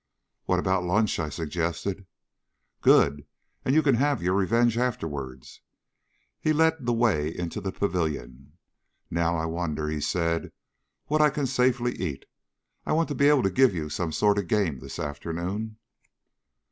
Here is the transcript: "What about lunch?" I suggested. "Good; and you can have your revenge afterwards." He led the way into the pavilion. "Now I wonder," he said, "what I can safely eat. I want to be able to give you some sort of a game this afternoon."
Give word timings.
"What 0.45 0.57
about 0.57 0.83
lunch?" 0.83 1.19
I 1.19 1.29
suggested. 1.29 2.07
"Good; 2.81 3.27
and 3.63 3.75
you 3.75 3.83
can 3.83 3.93
have 3.93 4.19
your 4.23 4.33
revenge 4.33 4.75
afterwards." 4.75 5.61
He 6.39 6.53
led 6.53 6.87
the 6.87 6.91
way 6.91 7.29
into 7.29 7.61
the 7.61 7.71
pavilion. 7.71 8.53
"Now 9.11 9.37
I 9.37 9.45
wonder," 9.45 9.89
he 9.89 10.01
said, 10.01 10.51
"what 11.05 11.21
I 11.21 11.29
can 11.29 11.45
safely 11.45 11.91
eat. 12.01 12.25
I 12.83 12.93
want 12.93 13.09
to 13.09 13.15
be 13.15 13.29
able 13.29 13.43
to 13.43 13.51
give 13.51 13.75
you 13.75 13.89
some 13.89 14.11
sort 14.11 14.39
of 14.39 14.45
a 14.45 14.47
game 14.47 14.79
this 14.79 14.97
afternoon." 14.97 15.77